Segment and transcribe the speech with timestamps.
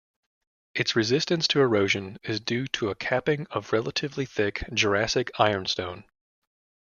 [0.73, 6.05] Its resistance to erosion is due to a capping of relatively thick Jurassic Ironstone.